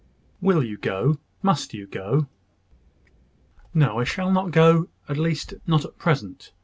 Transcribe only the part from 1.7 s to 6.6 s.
you go?" "No, I shall not go at least, not at present.